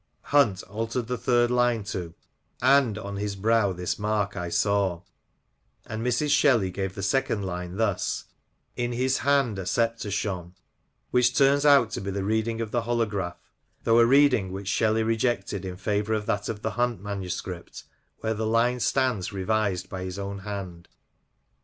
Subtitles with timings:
[0.13, 2.15] *" Hunt altered the third line to
[2.63, 5.03] —And on his brow this mark I saw
[5.85, 6.31] —"and Mrs.
[6.31, 8.23] Shelley gave the second line thus
[8.59, 10.55] —*' In his hand a sceptre shone;"
[11.11, 13.37] which turns out to be the reading of the holograph,
[13.83, 17.83] though a reading which Shelley rejected in favour of that of the Hunt manuscript,
[18.21, 20.87] where the line stands revised by his own hand.